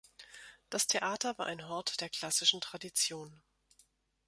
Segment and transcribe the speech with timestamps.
[0.71, 3.39] Das Theater war ein Hort der klassischen Tradition.